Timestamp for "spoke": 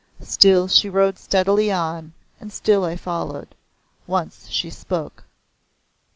4.71-5.25